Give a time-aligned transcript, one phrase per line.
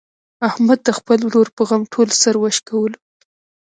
[0.49, 2.97] احمد د خپل ورور په غم ټول سر و شکولو.